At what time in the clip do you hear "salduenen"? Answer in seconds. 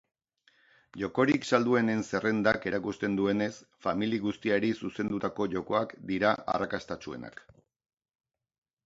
1.57-1.99